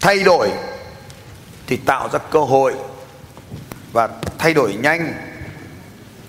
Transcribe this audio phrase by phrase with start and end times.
[0.00, 0.50] thay đổi
[1.66, 2.74] thì tạo ra cơ hội.
[3.92, 5.12] Và thay đổi nhanh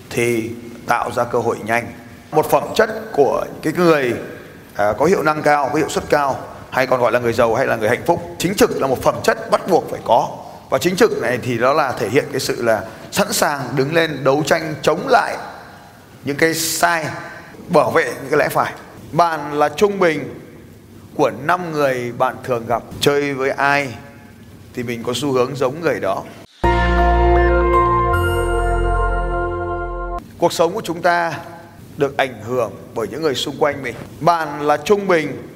[0.10, 0.52] thì
[0.88, 1.92] tạo ra cơ hội nhanh.
[2.32, 4.13] Một phẩm chất của cái người
[4.75, 7.55] à, có hiệu năng cao có hiệu suất cao hay còn gọi là người giàu
[7.55, 10.29] hay là người hạnh phúc chính trực là một phẩm chất bắt buộc phải có.
[10.70, 13.93] Và chính trực này thì đó là thể hiện cái sự là sẵn sàng đứng
[13.93, 15.38] lên đấu tranh chống lại
[16.23, 17.05] những cái sai
[17.67, 18.73] bảo vệ những cái lẽ phải.
[19.11, 20.39] Bạn là trung bình
[21.16, 22.84] của năm người bạn thường gặp.
[23.00, 23.89] Chơi với ai
[24.73, 26.23] thì mình có xu hướng giống người đó.
[30.38, 31.40] Cuộc sống của chúng ta
[31.98, 33.95] được ảnh hưởng bởi những người xung quanh mình.
[34.20, 35.48] Bạn là trung bình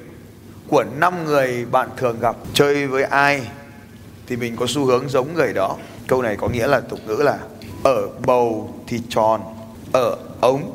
[0.68, 2.36] của năm người bạn thường gặp.
[2.54, 3.42] Chơi với ai
[4.26, 5.76] thì mình có xu hướng giống người đó.
[6.08, 7.38] Câu này có nghĩa là tục ngữ là
[7.82, 9.40] ở bầu thì tròn,
[9.92, 10.72] ở ống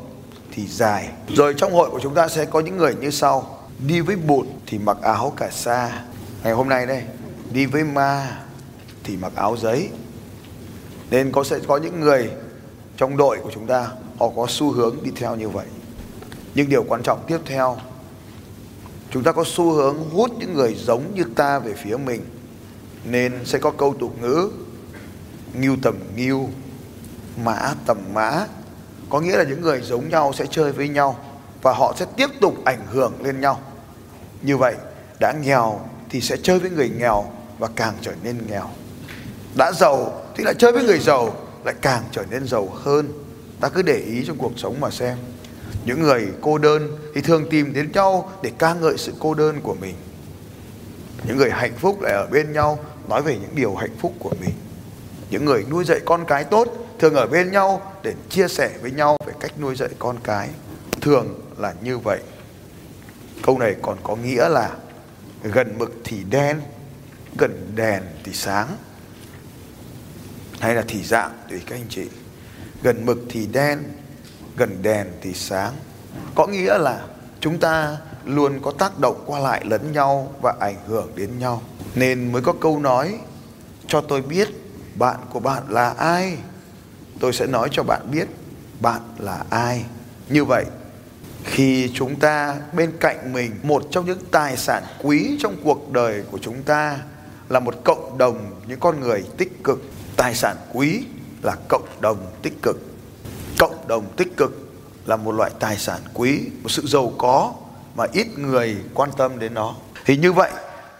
[0.52, 1.08] thì dài.
[1.28, 4.46] Rồi trong hội của chúng ta sẽ có những người như sau đi với bụt
[4.66, 6.02] thì mặc áo cả sa.
[6.42, 7.02] Ngày hôm nay đây,
[7.52, 8.40] đi với ma
[9.04, 9.88] thì mặc áo giấy.
[11.10, 12.30] Nên có sẽ có những người
[12.96, 13.88] trong đội của chúng ta,
[14.18, 15.66] họ có xu hướng đi theo như vậy.
[16.54, 17.76] Nhưng điều quan trọng tiếp theo,
[19.10, 22.24] chúng ta có xu hướng hút những người giống như ta về phía mình.
[23.04, 24.50] Nên sẽ có câu tục ngữ,
[25.54, 26.48] nghiêu tầm nghiêu,
[27.44, 28.46] mã tầm mã.
[29.10, 31.16] Có nghĩa là những người giống nhau sẽ chơi với nhau
[31.62, 33.60] và họ sẽ tiếp tục ảnh hưởng lên nhau
[34.42, 34.74] như vậy,
[35.18, 37.24] đã nghèo thì sẽ chơi với người nghèo
[37.58, 38.70] và càng trở nên nghèo.
[39.54, 43.08] Đã giàu thì lại chơi với người giàu, lại càng trở nên giàu hơn.
[43.60, 45.18] Ta cứ để ý trong cuộc sống mà xem.
[45.84, 49.60] Những người cô đơn thì thường tìm đến nhau để ca ngợi sự cô đơn
[49.62, 49.94] của mình.
[51.24, 54.32] Những người hạnh phúc lại ở bên nhau nói về những điều hạnh phúc của
[54.40, 54.54] mình.
[55.30, 58.90] Những người nuôi dạy con cái tốt thường ở bên nhau để chia sẻ với
[58.90, 60.48] nhau về cách nuôi dạy con cái.
[61.00, 62.18] Thường là như vậy
[63.42, 64.70] câu này còn có nghĩa là
[65.42, 66.60] gần mực thì đen,
[67.38, 68.68] gần đèn thì sáng.
[70.60, 72.06] Hay là thì dạng, tùy các anh chị.
[72.82, 73.82] Gần mực thì đen,
[74.56, 75.72] gần đèn thì sáng.
[76.34, 77.04] Có nghĩa là
[77.40, 81.62] chúng ta luôn có tác động qua lại lẫn nhau và ảnh hưởng đến nhau.
[81.94, 83.18] Nên mới có câu nói,
[83.86, 84.48] cho tôi biết
[84.94, 86.36] bạn của bạn là ai.
[87.20, 88.28] Tôi sẽ nói cho bạn biết
[88.80, 89.84] bạn là ai.
[90.28, 90.64] Như vậy
[91.44, 96.24] khi chúng ta bên cạnh mình, một trong những tài sản quý trong cuộc đời
[96.30, 96.98] của chúng ta
[97.48, 99.82] là một cộng đồng những con người tích cực.
[100.16, 101.04] Tài sản quý
[101.42, 102.76] là cộng đồng tích cực.
[103.58, 104.68] Cộng đồng tích cực
[105.06, 107.52] là một loại tài sản quý, một sự giàu có
[107.94, 109.74] mà ít người quan tâm đến nó.
[110.04, 110.50] Thì như vậy,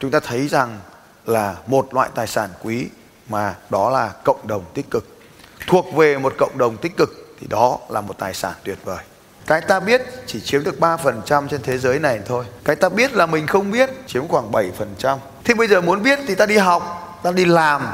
[0.00, 0.78] chúng ta thấy rằng
[1.26, 2.86] là một loại tài sản quý
[3.28, 5.18] mà đó là cộng đồng tích cực.
[5.66, 9.04] Thuộc về một cộng đồng tích cực thì đó là một tài sản tuyệt vời
[9.46, 12.44] cái ta biết chỉ chiếm được 3% trên thế giới này thôi.
[12.64, 16.18] Cái ta biết là mình không biết chiếm khoảng 7% thế bây giờ muốn biết
[16.26, 17.86] thì ta đi học, ta đi làm.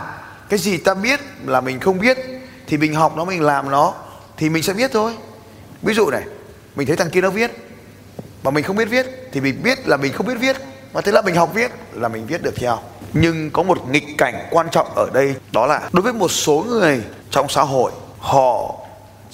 [0.49, 2.19] Cái gì ta biết là mình không biết,
[2.67, 3.95] thì mình học nó, mình làm nó,
[4.37, 5.17] thì mình sẽ biết thôi.
[5.83, 6.23] Ví dụ này,
[6.77, 7.51] mình thấy thằng kia nó viết,
[8.43, 10.57] mà mình không biết viết, thì mình biết là mình không biết viết.
[10.93, 12.79] Và thế là mình học viết, là mình viết được theo.
[13.13, 16.65] Nhưng có một nghịch cảnh quan trọng ở đây, đó là đối với một số
[16.69, 18.75] người trong xã hội, họ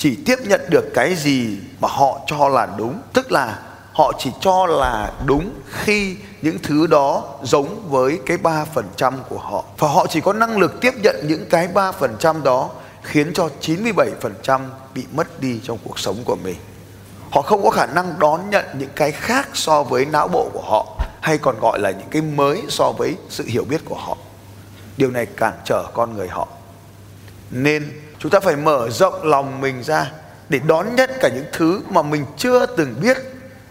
[0.02, 3.58] chỉ tiếp nhận được cái gì mà họ cho là đúng tức là
[3.92, 9.64] họ chỉ cho là đúng khi những thứ đó giống với cái 3% của họ
[9.78, 12.70] và họ chỉ có năng lực tiếp nhận những cái 3% đó
[13.02, 14.60] khiến cho 97%
[14.94, 16.56] bị mất đi trong cuộc sống của mình.
[17.30, 20.62] Họ không có khả năng đón nhận những cái khác so với não bộ của
[20.62, 20.86] họ,
[21.20, 24.16] hay còn gọi là những cái mới so với sự hiểu biết của họ.
[24.96, 26.48] Điều này cản trở con người họ.
[27.52, 30.10] Nên chúng ta phải mở rộng lòng mình ra
[30.48, 33.16] để đón nhận cả những thứ mà mình chưa từng biết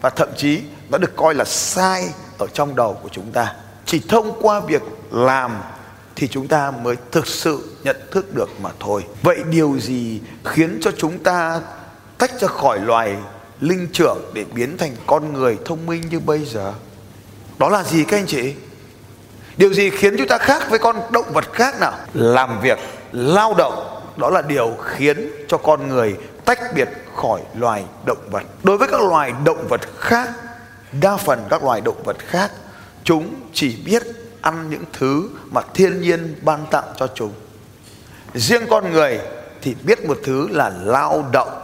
[0.01, 3.55] và thậm chí nó được coi là sai ở trong đầu của chúng ta.
[3.85, 4.81] Chỉ thông qua việc
[5.11, 5.61] làm
[6.15, 9.05] thì chúng ta mới thực sự nhận thức được mà thôi.
[9.21, 11.61] Vậy điều gì khiến cho chúng ta
[12.17, 13.15] tách ra khỏi loài
[13.59, 16.73] linh trưởng để biến thành con người thông minh như bây giờ?
[17.57, 18.53] Đó là gì các anh chị?
[19.57, 21.93] Điều gì khiến chúng ta khác với con động vật khác nào?
[22.13, 22.79] Làm việc,
[23.11, 26.15] lao động, đó là điều khiến cho con người
[26.45, 28.43] tách biệt khỏi loài động vật.
[28.63, 30.29] Đối với các loài động vật khác,
[31.01, 32.51] đa phần các loài động vật khác,
[33.03, 34.03] chúng chỉ biết
[34.41, 37.33] ăn những thứ mà thiên nhiên ban tặng cho chúng
[38.33, 39.19] riêng con người
[39.61, 41.61] thì biết một thứ là lao động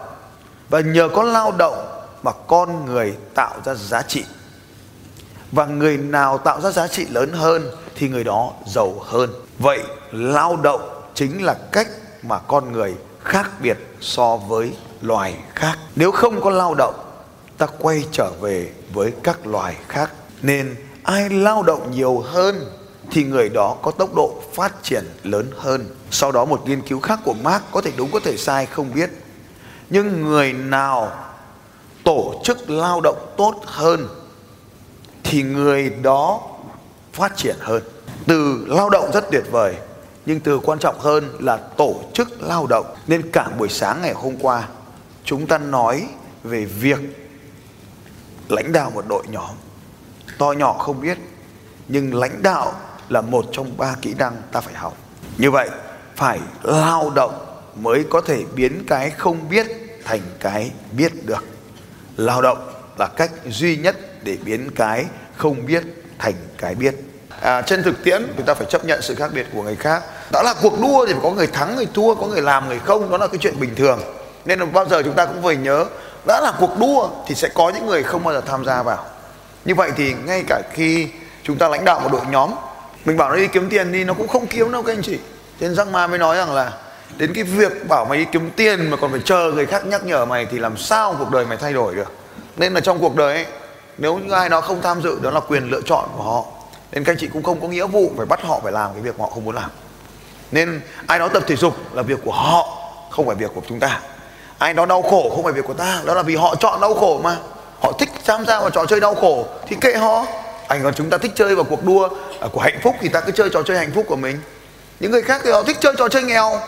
[0.70, 1.88] và nhờ có lao động
[2.24, 4.26] mà con người tạo ra giá trị
[5.52, 9.30] và người nào tạo ra giá trị lớn hơn thì người đó giàu hơn
[9.60, 9.80] vậy
[10.12, 10.82] lao động
[11.14, 11.88] chính là cách
[12.24, 14.72] mà con người khác biệt so với
[15.02, 16.94] loài khác nếu không có lao động,
[17.58, 20.12] ta quay trở về với các loài khác
[20.42, 22.66] nên ai lao động nhiều hơn
[23.12, 25.86] thì người đó có tốc độ phát triển lớn hơn.
[26.12, 28.94] Sau đó một nghiên cứu khác của Mark có thể đúng, có thể sai, không
[28.94, 29.10] biết.
[29.90, 31.12] Nhưng người nào
[32.04, 34.08] tổ chức lao động tốt hơn
[35.30, 36.42] thì người đó
[37.14, 37.84] phát triển hơn.
[38.28, 39.76] Từ lao động rất tuyệt vời,
[40.26, 42.96] nhưng từ quan trọng hơn là tổ chức lao động.
[43.08, 44.68] Nên cả buổi sáng ngày hôm qua,
[45.24, 46.08] chúng ta nói
[46.44, 47.00] về việc
[48.50, 49.50] lãnh đạo một đội nhóm.
[50.38, 51.18] To nhỏ không biết,
[51.88, 52.74] nhưng lãnh đạo
[53.10, 54.98] là một trong ba kỹ năng ta phải học.
[55.38, 55.70] Như vậy,
[56.16, 57.46] phải lao động
[57.76, 59.68] mới có thể biến cái không biết
[60.06, 61.46] thành cái biết được.
[62.18, 65.06] Lao động là cách duy nhất để biến cái
[65.38, 65.84] không biết
[66.20, 66.96] thành cái biết.
[67.42, 70.04] À, trên thực tiễn chúng ta phải chấp nhận sự khác biệt của người khác.
[70.32, 72.80] Đó là cuộc đua thì phải có người thắng, người thua, có người làm, người
[72.80, 73.12] không.
[73.12, 74.00] Đó là cái chuyện bình thường.
[74.46, 75.86] Nên là bao giờ chúng ta cũng phải nhớ
[76.28, 79.06] đã là cuộc đua thì sẽ có những người không bao giờ tham gia vào.
[79.66, 81.08] Như vậy thì ngay cả khi
[81.44, 82.52] chúng ta lãnh đạo một đội nhóm
[83.06, 85.20] mình bảo nó đi kiếm tiền đi nó cũng không kiếm đâu các anh chị
[85.60, 86.74] trên răng Ma mới nói rằng là
[87.18, 90.06] đến cái việc bảo mày đi kiếm tiền mà còn phải chờ người khác nhắc
[90.06, 92.12] nhở mày thì làm sao cuộc đời mày thay đổi được
[92.58, 93.46] nên là trong cuộc đời ấy
[93.98, 96.46] nếu như ai đó không tham dự, đó là quyền lựa chọn của họ.
[96.92, 99.02] Nên các anh chị cũng không có nghĩa vụ phải bắt họ phải làm cái
[99.02, 99.70] việc họ không muốn làm.
[100.52, 102.78] Nên ai đó tập thể dục là việc của họ,
[103.10, 104.00] không phải việc của chúng ta.
[104.58, 106.94] Ai đó đau khổ không phải việc của ta, đó là vì họ chọn đau
[106.94, 107.36] khổ mà.
[107.82, 110.26] Họ thích tham gia vào trò chơi đau khổ thì kệ họ.
[110.68, 112.10] Anh còn chúng ta thích chơi vào cuộc đua
[112.42, 114.40] à, của hạnh phúc thì ta cứ chơi trò chơi hạnh phúc của mình.
[115.00, 116.60] Những người khác thì họ thích chơi trò chơi nghèo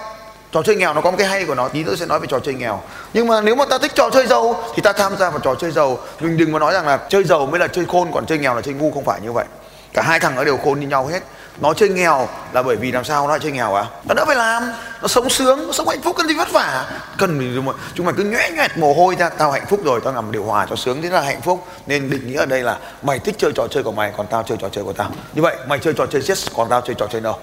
[0.52, 2.28] trò chơi nghèo nó có một cái hay của nó, tí nữa sẽ nói về
[2.28, 2.82] trò chơi nghèo.
[3.14, 5.56] Nhưng mà nếu mà ta thích trò chơi giàu thì ta tham gia vào trò
[5.56, 8.26] chơi giàu mình đừng có nói rằng là chơi giàu mới là chơi khôn, còn
[8.26, 9.46] chơi nghèo là chơi ngu, không phải như vậy.
[9.94, 11.20] Cả hai thằng nó đều khôn như nhau hết.
[11.62, 13.86] Nó chơi nghèo là bởi vì làm sao nó lại chơi nghèo à?
[14.06, 16.86] Nó đỡ phải làm, nó sống sướng, nó sống hạnh phúc cần gì vất vả.
[17.18, 17.64] Cần
[17.96, 20.44] chúng mày cứ nhõe nhoẹt mồ hôi ra, tao hạnh phúc rồi, tao nằm điều
[20.44, 21.66] hòa cho sướng, thế là hạnh phúc.
[21.88, 24.44] Nên định nghĩa ở đây là mày thích chơi trò chơi của mày, còn tao
[24.44, 25.12] chơi trò chơi của tao.
[25.34, 27.36] Như vậy, mày chơi trò chơi chết còn tao chơi trò chơi no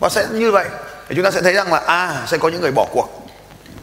[0.00, 0.66] và sẽ như vậy
[1.08, 3.08] thì chúng ta sẽ thấy rằng là à sẽ có những người bỏ cuộc.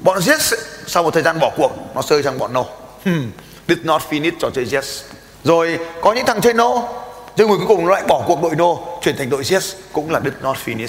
[0.01, 0.54] Bọn yes
[0.88, 2.63] sau một thời gian bỏ cuộc nó rơi sang bọn no
[3.06, 3.31] hmm,
[3.68, 5.01] did not finish trò chơi yes
[5.44, 6.83] rồi có những thằng chơi no
[7.38, 10.12] nhưng người cuối cùng nó lại bỏ cuộc đội no chuyển thành đội yes cũng
[10.12, 10.88] là did not finish.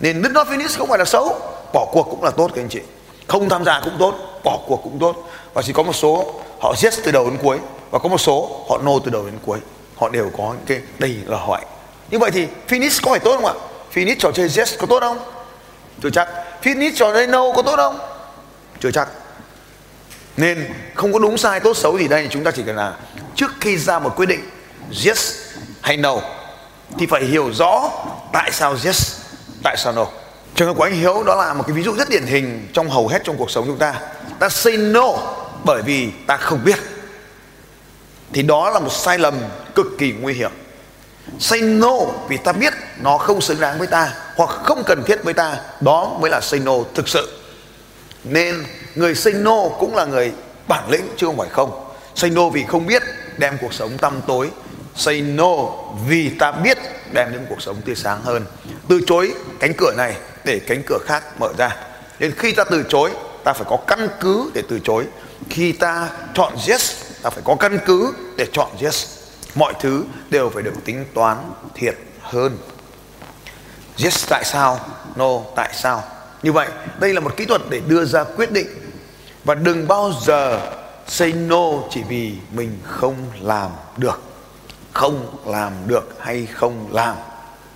[0.00, 1.38] Nên did not finish không phải là xấu
[1.72, 2.80] bỏ cuộc cũng là tốt các anh chị.
[3.26, 5.30] Không tham gia cũng tốt bỏ cuộc cũng tốt.
[5.54, 7.58] Và chỉ có một số họ yes từ đầu đến cuối
[7.90, 9.58] và có một số họ no từ đầu đến cuối.
[9.96, 11.60] Họ đều có những cái đây là hỏi
[12.10, 13.54] như vậy thì finish có phải tốt không ạ?
[13.94, 15.18] Finish trò chơi yes có tốt không?
[16.02, 16.28] Chưa chắc.
[16.62, 17.98] Finish trò đây no có tốt không
[18.80, 19.08] chưa chắc.
[20.36, 22.28] Nên không có đúng sai, tốt xấu gì đây.
[22.30, 22.94] Chúng ta chỉ cần là
[23.34, 24.50] trước khi ra một quyết định,
[25.06, 25.34] yes
[25.80, 26.16] hay no,
[26.98, 27.90] thì phải hiểu rõ
[28.32, 29.20] tại sao yes,
[29.62, 30.06] tại sao no.
[30.54, 32.90] Trường hợp của anh hiếu đó là một cái ví dụ rất điển hình trong
[32.90, 34.00] hầu hết trong cuộc sống chúng ta.
[34.38, 35.12] Ta say no
[35.64, 36.78] bởi vì ta không biết.
[38.32, 39.34] Thì đó là một sai lầm
[39.74, 40.50] cực kỳ nguy hiểm
[41.38, 41.96] say no
[42.28, 45.56] vì ta biết nó không xứng đáng với ta, hoặc không cần thiết với ta,
[45.80, 47.38] đó mới là say no thực sự.
[48.24, 50.32] Nên người say no cũng là người
[50.68, 51.86] bản lĩnh chứ không phải không.
[52.14, 53.02] Say no vì không biết
[53.38, 54.50] đem cuộc sống tăm tối.
[54.96, 55.56] Say no
[56.08, 56.78] vì ta biết
[57.12, 58.44] đem đến cuộc sống tươi sáng hơn.
[58.88, 61.76] Từ chối cánh cửa này để cánh cửa khác mở ra.
[62.18, 63.10] Nên khi ta từ chối,
[63.44, 65.04] ta phải có căn cứ để từ chối.
[65.50, 69.19] Khi ta chọn yes, ta phải có căn cứ để chọn yes
[69.54, 72.58] mọi thứ đều phải được tính toán thiệt hơn.
[74.04, 74.80] Yes, tại sao?
[75.16, 76.02] No, tại sao?
[76.42, 76.68] Như vậy,
[77.00, 78.66] đây là một kỹ thuật để đưa ra quyết định.
[79.44, 80.72] Và đừng bao giờ
[81.06, 84.20] say no chỉ vì mình không làm được.
[84.92, 87.16] Không làm được hay không làm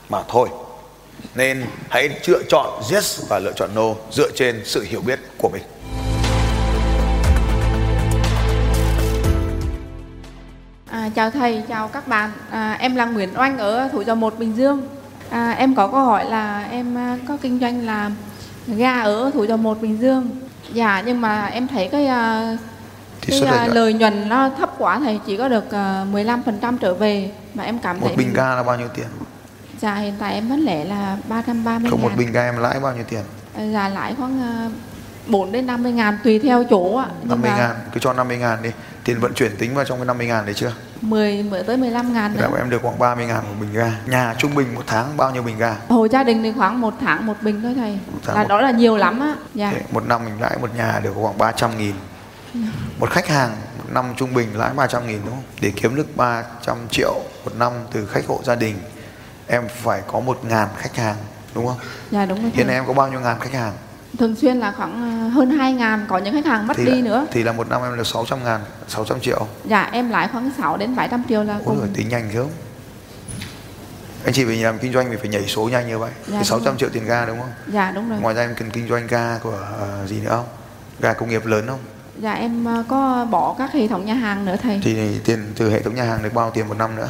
[0.08, 0.48] mà thôi.
[1.34, 5.48] Nên hãy lựa chọn yes và lựa chọn no dựa trên sự hiểu biết của
[5.48, 5.62] mình.
[11.04, 12.30] À, chào thầy, chào các bạn.
[12.50, 14.82] À, em là Nguyễn Oanh ở Thủ Dầu Một, Bình Dương.
[15.30, 18.10] À, em có câu hỏi là em à, có kinh doanh là
[18.66, 20.30] ga ở Thủ Dầu Một, Bình Dương.
[20.72, 22.08] Dạ, nhưng mà em thấy cái
[23.20, 26.94] thì cái uh, lợi nhuận nó thấp quá thầy chỉ có được uh, 15% trở
[26.94, 29.06] về mà em cảm một thấy một bình ga là bao nhiêu tiền
[29.80, 32.10] dạ hiện tại em vẫn lẻ là 330 không ngàn.
[32.10, 33.22] một bình ga em lãi bao nhiêu tiền
[33.72, 34.72] dạ lãi khoảng uh,
[35.26, 37.56] 4 đến 50 ngàn tùy theo chỗ ạ 50 mà...
[37.56, 38.70] ngàn cứ cho 50 ngàn đi
[39.04, 40.72] tiền vận chuyển tính vào trong cái 50 ngàn đấy chưa
[41.10, 42.48] 10 mới tới 15 ngàn nữa.
[42.58, 43.92] em được khoảng 30 ngàn một bình ga.
[44.06, 45.76] Nhà trung bình một tháng bao nhiêu bình ga?
[45.88, 47.98] Hồi gia đình thì khoảng một tháng một bình thôi thầy.
[48.34, 48.48] Là một...
[48.48, 49.34] đó là nhiều lắm á.
[49.54, 49.72] Dạ.
[49.92, 51.94] một năm mình lãi một nhà được khoảng 300 nghìn.
[52.98, 55.42] Một khách hàng một năm trung bình lãi 300 nghìn đúng không?
[55.60, 58.76] Để kiếm được 300 triệu một năm từ khách hộ gia đình
[59.46, 61.16] em phải có một ngàn khách hàng
[61.54, 61.78] đúng không?
[62.10, 63.72] Dạ đúng rồi hiện nay em có bao nhiêu ngàn khách hàng
[64.18, 67.02] thường xuyên là khoảng ờ, hơn 2 ngàn có những khách hàng mất thì đi
[67.02, 67.26] là, nữa.
[67.32, 69.46] thì là một năm em được 600 ngàn 600 triệu.
[69.64, 72.50] Dạ em lãi khoảng 6 đến 700 triệu là Ôi rồi tính nhanh không
[74.24, 76.10] anh chị vì làm kinh doanh vì phải nhảy số nhanh như vậy.
[76.18, 76.76] Dạ, thì đúng 600 rồi.
[76.78, 77.50] triệu tiền ga đúng không?
[77.72, 78.18] Dạ đúng rồi.
[78.20, 80.46] ngoài ra em cần kinh doanh ga của ờ, gì nữa không?
[81.00, 81.78] Ga công nghiệp lớn không?
[82.18, 84.80] Dạ em ờ, có bỏ các hệ thống nhà hàng nữa thầy.
[84.84, 87.08] thì tiền từ hệ thống nhà hàng được bao tiền một năm nữa?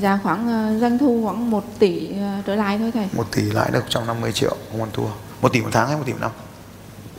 [0.00, 3.08] Dạ khoảng ờ, doanh thu khoảng 1 tỷ ờ, trở lại thôi thầy.
[3.12, 5.08] một tỷ lãi được 150 triệu không ăn thua
[5.42, 6.30] một tỷ một tháng hay một tỷ một năm?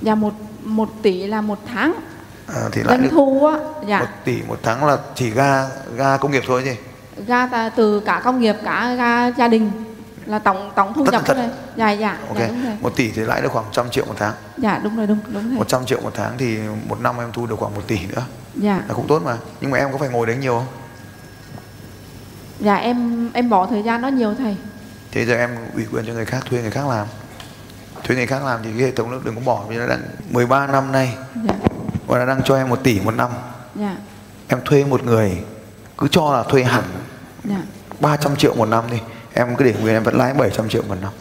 [0.02, 0.34] Dạ một
[0.64, 1.94] một tỷ là một tháng.
[2.48, 3.58] à, thì Doanh thu á,
[3.88, 4.00] dạ.
[4.00, 6.76] Một tỷ một tháng là chỉ ga ga công nghiệp thôi gì
[7.28, 9.72] ga từ cả công nghiệp cả ga gia đình
[10.26, 11.38] là tổng tổng thu nhập thôi.
[11.76, 12.40] Dạ dạ, ok.
[12.40, 12.78] dạ đúng rồi.
[12.82, 14.34] một tỷ thì lãi được khoảng 100 triệu một tháng.
[14.58, 15.58] Dạ đúng rồi đúng đúng thầy.
[15.58, 16.58] 100 triệu một tháng thì
[16.88, 18.24] một năm em thu được khoảng một tỷ nữa.
[18.56, 18.82] Dạ.
[18.88, 19.38] Là cũng tốt mà.
[19.62, 20.68] Nhưng mà em có phải ngồi đấy nhiều không?
[22.60, 24.56] Dạ em em bỏ thời gian đó nhiều thầy.
[25.12, 27.08] thế giờ em ủy quyền cho người khác thuê người khác làm
[28.10, 30.00] thuê người khác làm thì cái hệ thống nó đừng có bỏ vì nó đang
[30.32, 31.18] 13 năm nay.
[31.48, 31.54] Dạ.
[32.08, 33.30] Và nó đang cho em một tỷ một năm.
[33.76, 33.96] Dạ.
[34.48, 35.38] Em thuê một người
[35.98, 36.84] cứ cho là thuê hẳn
[37.44, 37.62] dạ.
[38.00, 38.98] 300 triệu một năm đi.
[39.34, 41.12] Em cứ để nguyên em vẫn lãi 700 triệu một năm.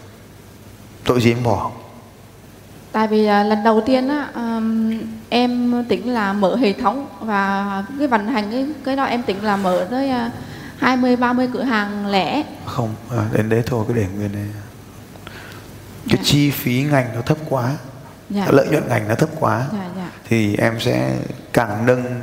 [1.05, 1.71] Tội gì em bỏ?
[2.93, 7.85] Tại vì à, lần đầu tiên á ừm, em tính là mở hệ thống và
[7.99, 10.31] cái vận hành cái cái đó em tính là mở tới à,
[10.79, 12.43] 20 30 cửa hàng lẻ.
[12.67, 14.47] không à, đến đấy thôi cứ để nguyên này
[16.09, 16.23] cái Dạ.
[16.25, 17.77] chi phí ngành nó thấp quá.
[18.31, 18.47] Dạ.
[18.51, 19.67] lợi nhuận ngành nó thấp quá.
[19.73, 20.11] Dạ dạ.
[20.29, 21.17] thì em sẽ
[21.53, 22.21] càng nâng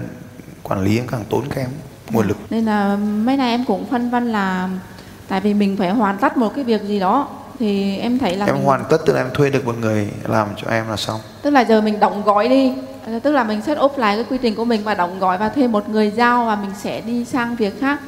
[0.63, 1.67] quản lý em càng tốn kém
[2.11, 2.37] nguồn lực.
[2.49, 4.69] Nên là mấy nay em cũng phân vân là
[5.27, 8.45] tại vì mình phải hoàn tất một cái việc gì đó thì em thấy là
[8.45, 10.97] em mình, hoàn tất tức là em thuê được một người làm cho em là
[10.97, 11.21] xong.
[11.41, 12.73] Tức là giờ mình động gói đi.
[13.23, 15.49] Tức là mình set up lại cái quy trình của mình và động gói và
[15.49, 17.99] thuê một người giao và mình sẽ đi sang việc khác.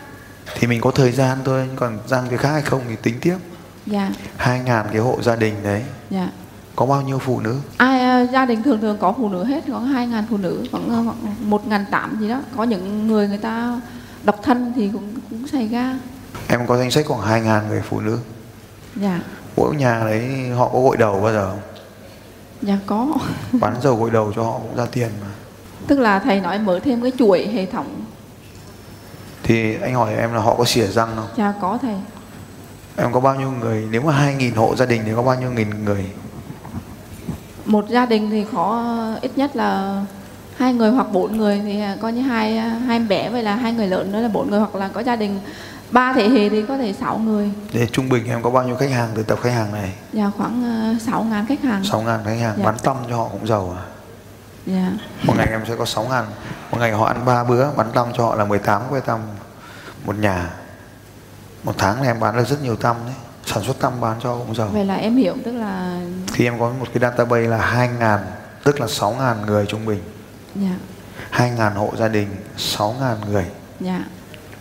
[0.56, 3.38] Thì mình có thời gian thôi còn sang cái khác hay không thì tính tiếp
[3.88, 4.12] dạ.
[4.38, 5.84] Hai ngàn cái hộ gia đình đấy.
[6.10, 6.29] Dạ.
[6.75, 7.60] Có bao nhiêu phụ nữ?
[7.77, 10.65] Ai ờ, gia đình thường thường có phụ nữ hết khoảng hai ngàn phụ nữ
[10.72, 12.41] khoảng ờ, khoảng một ngàn tám gì đó.
[12.58, 13.82] Có những người người ta
[14.24, 16.00] độc thân thì cũng cũng xảy ra.
[16.48, 18.20] Em có danh sách khoảng hai ngàn người phụ nữ?
[18.96, 19.22] Dạ.
[19.58, 21.60] Mỗi nhà đấy họ có gội đầu bao giờ không?
[22.62, 23.08] Dạ có.
[23.51, 25.27] Bán dầu gội đầu cho họ cũng ra tiền mà.
[25.88, 27.88] Tức là thầy nói mở thêm cái chuỗi hệ thống.
[29.44, 31.27] Thì anh hỏi em là họ có xỉa răng không?
[31.38, 31.96] Dạ có thầy
[32.98, 33.88] em có bao nhiêu người?
[33.92, 36.06] Nếu mà hai nghìn hộ gia đình thì có bao nhiêu nghìn người?
[37.66, 40.01] Một gia đình thì có ít nhất là
[40.58, 43.56] hai người hoặc bốn người thì à, coi như hai hai em bé với là
[43.56, 45.39] hai người lớn nữa là bốn người hoặc là có gia đình
[45.92, 47.51] ba thế hệ thì có thể sáu người.
[47.74, 49.92] Để trung bình em có bao nhiêu khách hàng từ tập khách hàng này?
[50.13, 51.84] Dạ khoảng ờ, sáu ngàn khách hàng.
[51.84, 52.66] Sáu ngàn khách hàng Dạ.
[52.66, 53.84] bán tăm cho họ cũng giàu à?
[54.66, 54.92] Dạ.
[55.24, 56.25] Một ngày em sẽ có 6 ngàn
[56.72, 59.20] một ngày họ ăn ba bữa bán tăm cho họ là 18 que tăm
[60.06, 60.50] một nhà
[61.68, 63.16] một tháng này em bán được rất nhiều tăm đấy.
[63.46, 64.70] Sản xuất tăm bán cho cũng giàu.
[64.74, 66.02] Vậy là em hiểu tức là
[66.34, 68.20] thì em có một cái database là 2 ngàn
[68.64, 70.02] tức là 6 ngàn người trung bình.
[70.56, 70.76] Dạ.
[71.30, 73.46] 2 ngàn hộ gia đình 6 ngàn người.
[73.80, 74.04] Dạ.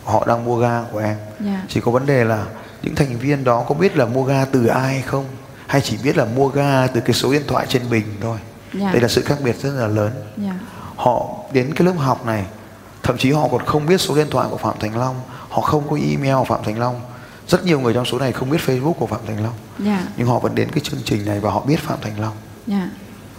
[0.04, 1.16] Họ đang mua ga của em.
[1.40, 1.62] Dạ.
[1.68, 2.44] Chỉ có vấn đề là
[2.82, 5.24] những thành viên đó có biết là mua ga từ ai không?
[5.66, 8.38] Hay chỉ biết là mua ga từ cái số điện thoại trên bình thôi?
[8.72, 8.92] Dạ.
[8.92, 10.10] Đây là sự khác biệt rất là lớn.
[10.36, 10.54] Dạ.
[10.96, 12.44] Họ đến cái lớp học này
[13.02, 15.20] thậm chí họ còn không biết số điện thoại của Phạm Thành Long
[15.56, 17.00] họ không có email Phạm Thành Long.
[17.48, 19.54] Rất nhiều người trong số này không biết Facebook của Phạm Thành Long.
[19.78, 20.06] Dạ.
[20.16, 22.36] Nhưng họ vẫn đến cái chương trình này và họ biết Phạm Thành Long.
[22.66, 22.90] Dạ.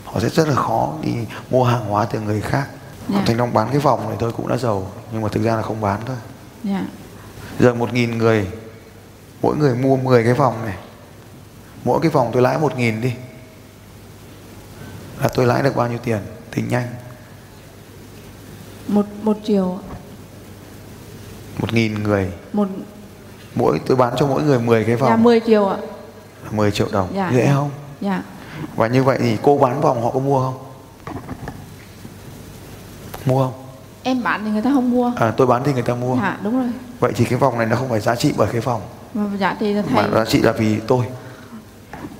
[0.06, 1.14] Họ sẽ rất là khó đi
[1.52, 2.68] mua hàng hóa từ người khác.
[3.10, 3.16] Dạ.
[3.16, 5.56] Phạm Thành Long bán cái vòng này thôi cũng đã giàu nhưng mà thực ra
[5.56, 6.16] là không bán thôi.
[6.64, 6.86] Dạ.
[7.60, 8.48] Giờ một nghìn người
[9.42, 10.78] mỗi người mua 10 cái vòng này.
[11.84, 13.14] Mỗi cái vòng tôi lãi một nghìn đi.
[15.22, 16.20] Là tôi lãi được bao nhiêu tiền?
[16.56, 16.88] Tính nhanh.
[18.88, 19.80] Một một triệu
[21.60, 22.32] một nghìn người.
[22.54, 22.68] Một
[23.56, 25.78] mỗi tôi bán cho mỗi người 10 cái vòng dạ 10 triệu ạ.
[26.52, 27.08] 10 triệu đồng.
[27.16, 27.54] Dạ, dễ dạ.
[27.54, 27.70] không?
[28.02, 28.24] Dạ.
[28.76, 30.58] Và như vậy thì cô bán vòng họ có mua không?
[33.26, 33.54] Mua không?
[34.04, 35.12] Em bán thì người ta không mua.
[35.16, 36.16] À, tôi bán thì người ta mua.
[36.16, 36.70] Dạ đúng rồi.
[37.00, 38.82] Vậy thì cái vòng này nó không phải giá trị bởi cái vòng
[39.14, 40.12] và giá trị là mà thầy.
[40.12, 41.06] giá trị là vì tôi.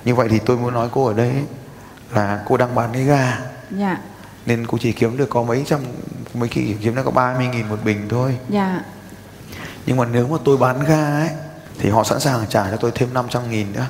[0.04, 1.44] Như vậy thì tôi muốn nói cô ở đây ấy,
[2.14, 3.38] là cô đang bán cái ga.
[3.70, 3.98] Dạ.
[4.46, 5.80] Nên cô chỉ kiếm được có mấy trăm
[6.34, 8.36] mấy kỳ kiếm được có 30 nghìn một bình thôi.
[8.48, 8.82] Dạ
[9.88, 11.28] nhưng mà nếu mà tôi bán ga ấy
[11.78, 13.86] thì họ sẵn sàng trả cho tôi thêm 500 nghìn nữa.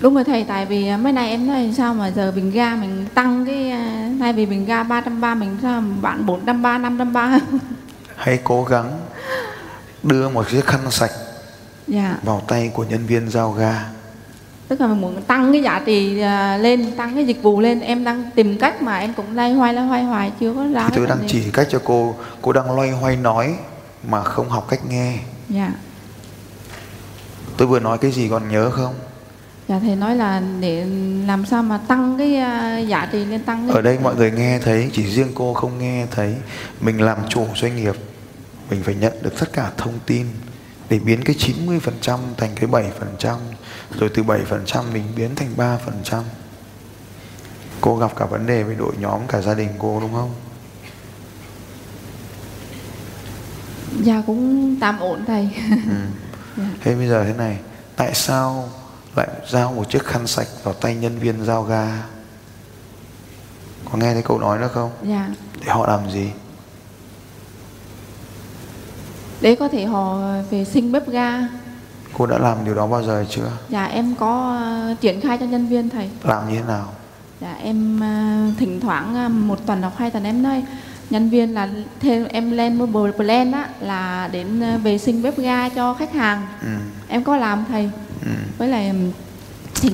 [0.00, 2.76] Đúng rồi thầy, tại vì à, mấy nay em nói sao mà giờ bình ga
[2.76, 7.40] mình tăng cái à, thay vì bình ga 330 mình sao bán 430, 530.
[8.16, 8.98] hãy cố gắng
[10.02, 11.12] đưa một chiếc khăn sạch
[11.86, 13.84] dạ, vào tay của nhân viên giao ga.
[14.68, 17.80] Tức là mình muốn tăng cái giá trị à, lên, tăng cái dịch vụ lên,
[17.80, 20.88] em đang tìm cách mà em cũng lay hoay lay hoay hoài chưa có ra
[20.88, 21.26] thì tôi đang gì.
[21.28, 22.14] chỉ cách cho cô.
[22.42, 23.54] Cô đang loay hoay nói
[24.02, 25.18] mà không học cách nghe.
[25.48, 25.72] Dạ.
[27.56, 28.94] tôi vừa nói cái gì còn nhớ không?
[29.68, 30.86] Dạ thầy nói là để
[31.26, 34.30] làm sao mà tăng cái à, giá trị lên tăng cái ở đây mọi người
[34.30, 36.34] nghe thấy chỉ riêng cô không nghe thấy.
[36.80, 37.94] Mình làm chủ doanh nghiệp
[38.70, 40.26] mình phải nhận được tất cả thông tin
[40.90, 42.70] để biến cái 90% thành cái
[43.20, 43.36] 7%
[43.98, 46.22] rồi từ 7% mình biến thành 3%
[47.80, 50.30] cô gặp cả vấn đề với đội nhóm cả gia đình cô đúng không
[54.02, 55.48] dạ cũng tạm ổn thầy.
[55.70, 55.96] Ừ.
[56.56, 56.64] dạ.
[56.80, 57.58] thế bây giờ thế này
[57.96, 58.68] tại sao
[59.16, 61.86] lại giao một chiếc khăn sạch vào tay nhân viên giao ga?
[63.92, 64.90] Có nghe thấy câu nói đó không?
[65.02, 65.28] Dạ.
[65.64, 66.30] Để họ làm gì?
[69.40, 70.18] Để có thể họ
[70.50, 71.48] vệ sinh bếp ga.
[72.18, 73.50] Cô đã làm điều đó bao giờ chưa?
[73.68, 74.58] Dạ em có
[74.92, 76.10] uh, triển khai cho nhân viên thầy.
[76.22, 76.92] Làm như thế nào?
[77.40, 80.64] Dạ em uh, thỉnh thoảng uh, một tuần hoặc hai tuần em nói
[81.10, 81.68] nhân viên là
[82.00, 86.12] thêm em lên một plan á là đến uh, vệ sinh bếp ga cho khách
[86.12, 86.46] hàng.
[86.62, 86.68] Ừ.
[87.08, 87.90] em có làm thầy?
[88.24, 88.30] Ừ.
[88.58, 88.92] với lại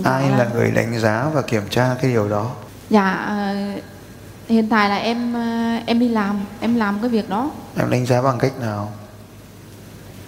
[0.04, 2.50] ai là, là người đánh giá và kiểm tra cái điều đó?
[2.90, 3.37] Dạ
[3.76, 3.83] uh,
[4.49, 7.50] hiện tại là em uh, em đi làm em làm cái việc đó.
[7.78, 8.92] Em đánh giá bằng cách nào?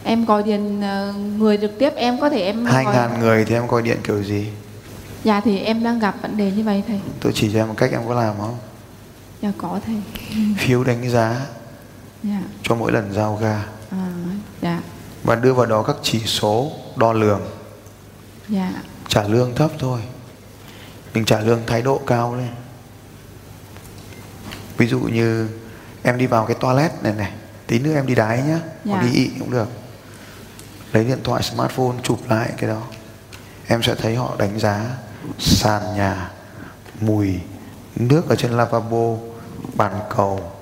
[0.05, 3.55] Em gọi điện ờ, người trực tiếp em có thể em hai ngàn người thì
[3.55, 4.49] em gọi điện kiểu gì?
[5.25, 7.00] Dạ thì em đang gặp vấn đề như vậy thầy.
[7.21, 8.59] Tôi chỉ cho em một cách em có làm không
[9.43, 10.02] dạ có thầy.
[10.59, 11.47] Phiếu đánh giá
[12.23, 12.43] dạ.
[12.62, 13.64] cho mỗi lần giao ga.
[13.90, 14.12] À,
[14.62, 14.81] dạ.
[15.25, 17.40] Và đưa vào đó các chỉ số đo lường.
[18.49, 18.73] Dạ.
[19.09, 20.00] Trả lương thấp thôi.
[21.14, 22.49] Mình trả lương thái độ cao lên.
[24.76, 25.49] Ví dụ như
[26.02, 27.33] em đi vào cái toilet này này
[27.66, 28.61] tí nữa em đi đái nhá.
[28.85, 28.95] Dạ.
[28.95, 29.69] hoặc đi ị cũng được.
[30.93, 32.83] Lấy điện thoại smartphone chụp lại cái đó.
[33.66, 34.97] Em sẽ thấy họ đánh giá
[35.38, 36.31] sàn nhà
[37.00, 37.40] mùi
[37.97, 39.15] nước ở trên lavabo
[39.75, 40.53] bàn cầu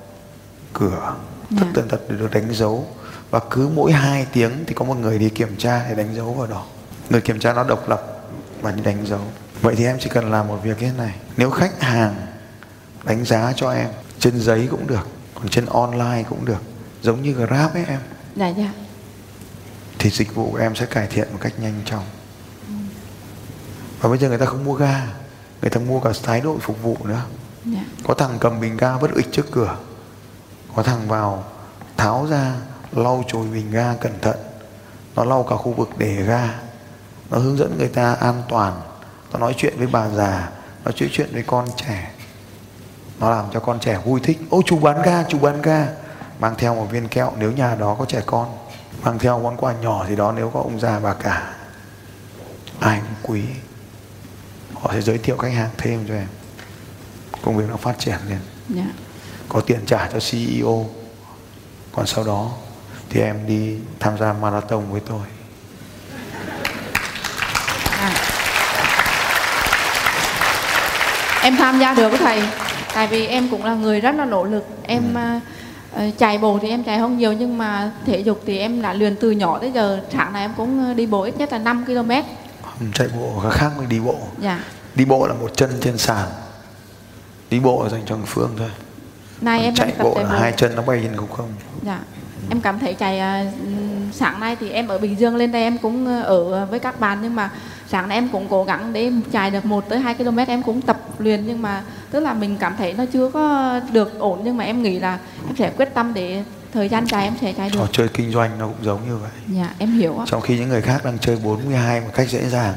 [0.73, 1.15] cửa
[1.49, 1.71] tất dạ.
[1.73, 2.87] tần tật được đánh dấu.
[3.31, 6.33] Và cứ mỗi 2 tiếng thì có một người đi kiểm tra để đánh dấu
[6.33, 6.65] vào đó.
[7.09, 8.27] Người kiểm tra nó độc lập
[8.61, 9.21] và đi đánh dấu.
[9.61, 11.15] Vậy thì em chỉ cần làm một việc như thế này.
[11.37, 12.15] Nếu khách hàng
[13.03, 13.89] đánh giá cho em
[14.19, 16.61] trên giấy cũng được còn trên online cũng được
[17.01, 17.99] giống như grab ấy em
[18.35, 18.71] dạ dạ.
[19.99, 22.03] thì dịch vụ của em sẽ cải thiện một cách nhanh chóng.
[23.99, 25.01] Và bây giờ người ta không mua ga
[25.65, 27.13] người ta mua cả thái độ phục vụ nữa.
[27.13, 27.25] Yeah.
[27.65, 28.03] Dạ.
[28.07, 29.77] có thằng cầm bình ga vứt ịch trước cửa.
[30.75, 31.43] Có thằng vào
[31.97, 32.53] tháo ra
[32.91, 34.37] lau chùi bình ga cẩn thận.
[35.15, 36.59] Nó lau cả khu vực để ga.
[37.29, 38.81] Nó hướng dẫn người ta an toàn.
[39.33, 40.49] Nó nói chuyện với bà già.
[40.83, 42.11] Nó nói chuyện với con trẻ.
[43.19, 44.39] Nó làm cho con trẻ vui thích.
[44.49, 45.87] Ô chú bán ga chú bán ga.
[46.39, 48.57] Mang theo một viên kẹo nếu nhà đó có trẻ con.
[49.03, 51.55] Mang theo món quà nhỏ gì đó nếu có ông già bà cả.
[52.79, 53.43] Ai cũng quý
[54.81, 56.27] họ sẽ giới thiệu khách hàng thêm cho em
[57.41, 58.41] công việc nó phát triển lên yeah.
[58.69, 58.85] Dạ.
[59.49, 60.85] có tiền trả cho CEO
[61.91, 62.51] còn sau đó
[63.09, 65.21] thì em đi tham gia marathon với tôi
[67.99, 68.13] à.
[71.41, 72.43] em tham gia được với thầy
[72.93, 75.19] tại vì em cũng là người rất là nỗ lực em ừ.
[75.19, 75.41] À,
[75.95, 78.93] Ờ, chạy bộ thì em chạy không nhiều nhưng mà thể dục thì em đã
[78.93, 81.57] luyện từ nhỏ tới giờ sáng này em cũng ờ, đi bộ ít nhất là
[81.57, 82.11] 5 km
[82.93, 84.17] chạy bộ khác với đi bộ.
[84.41, 84.63] Dạ.
[84.95, 86.29] Đi bộ là một chân trên sàn.
[87.49, 88.69] Đi bộ là dành cho người phương thôi.
[89.41, 90.39] Nay em chạy bộ là bộ.
[90.39, 91.53] hai chân nó bay trên không không.
[91.81, 91.99] Dạ
[92.49, 93.53] em cảm thấy chạy uh,
[94.13, 97.19] sáng nay thì em ở bình dương lên đây em cũng ở với các bạn
[97.21, 97.49] nhưng mà
[97.87, 100.81] sáng nay em cũng cố gắng để chạy được 1 tới 2 km em cũng
[100.81, 104.57] tập luyện nhưng mà tức là mình cảm thấy nó chưa có được ổn nhưng
[104.57, 107.69] mà em nghĩ là em sẽ quyết tâm để thời gian dài em sẽ chạy
[107.69, 107.79] được.
[107.79, 109.31] Trò chơi kinh doanh nó cũng giống như vậy.
[109.47, 112.73] Dạ em hiểu Trong khi những người khác đang chơi 42 một cách dễ dàng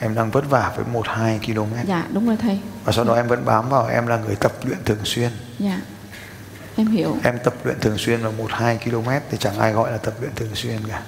[0.00, 1.62] em đang vất vả với 1 2 km.
[1.86, 2.58] Dạ đúng rồi thầy.
[2.84, 5.30] Và sau đó em vẫn bám vào em là người tập luyện thường xuyên.
[5.58, 5.80] Dạ.
[6.76, 7.16] Em hiểu.
[7.24, 10.14] Em tập luyện thường xuyên là 1 2 km thì chẳng ai gọi là tập
[10.20, 11.02] luyện thường xuyên cả.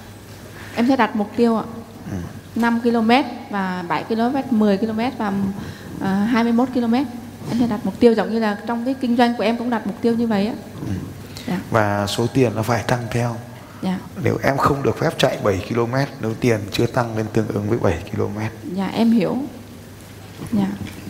[0.75, 1.63] Em sẽ đặt mục tiêu ạ.
[2.11, 2.17] Ừ.
[2.55, 3.11] 5 km
[3.49, 5.33] và 7 km, 10 km và
[5.97, 6.93] uh, 21 km.
[6.93, 9.69] Em sẽ đặt mục tiêu giống như là trong cái kinh doanh của em cũng
[9.69, 10.53] đặt mục tiêu như vậy á.
[10.87, 10.93] Ừ.
[11.47, 11.59] Dạ.
[11.71, 13.35] Và số tiền nó phải tăng theo.
[13.81, 13.99] Dạ.
[14.23, 17.69] Nếu em không được phép chạy 7 km nếu tiền chưa tăng lên tương ứng
[17.69, 18.39] với 7 km.
[18.73, 19.37] Dạ em hiểu.
[20.51, 20.67] Dạ.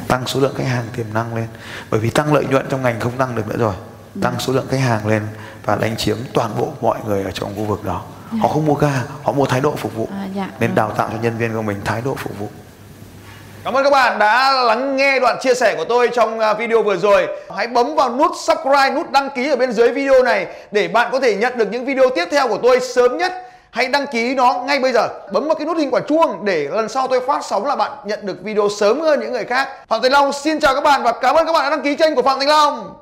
[0.08, 1.48] Tăng số lượng khách hàng tiềm năng lên.
[1.90, 3.74] Bởi vì tăng lợi nhuận trong ngành không tăng được nữa rồi.
[4.16, 4.30] Dạ.
[4.30, 5.22] Tăng số lượng khách hàng lên
[5.66, 8.02] và đánh chiếm toàn bộ mọi người ở trong khu vực đó
[8.42, 10.50] họ không mua ga họ mua thái độ phục vụ à, dạ.
[10.60, 12.48] nên đào tạo cho nhân viên của mình thái độ phục vụ
[13.64, 16.84] Cảm ơn các bạn đã lắng nghe đoạn chia sẻ của tôi trong à, video
[16.84, 17.28] vừa rồi.
[17.56, 21.10] Hãy bấm vào nút subscribe, nút đăng ký ở bên dưới video này để bạn
[21.12, 23.34] có thể nhận được những video tiếp theo của tôi sớm nhất.
[23.72, 25.08] Hãy đăng ký nó ngay bây giờ.
[25.32, 27.92] Bấm vào cái nút hình quả chuông để lần sau tôi phát sóng là bạn
[28.06, 29.68] nhận được video sớm hơn những người khác.
[29.88, 31.96] Phạm Thành Long xin chào các bạn và cảm ơn các bạn đã đăng ký
[31.96, 32.96] kênh của Phạm Thành Long.